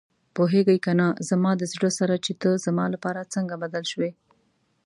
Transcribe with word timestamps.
پوهېږې 0.35 0.77
کنه 0.85 1.07
زما 1.29 1.51
د 1.57 1.63
زړه 1.73 1.89
سره 1.99 2.15
چې 2.25 2.31
ته 2.41 2.49
زما 2.65 2.85
لپاره 2.93 3.29
څنګه 3.33 3.53
بدل 3.63 3.83
شوې. 3.91 4.11